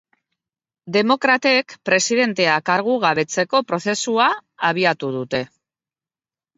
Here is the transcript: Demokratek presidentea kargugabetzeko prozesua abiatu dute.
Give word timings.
Demokratek 0.95 1.75
presidentea 1.91 2.57
kargugabetzeko 2.71 3.65
prozesua 3.75 4.31
abiatu 4.75 5.15
dute. 5.23 5.49